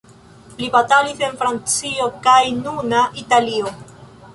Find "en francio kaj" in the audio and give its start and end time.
1.29-2.37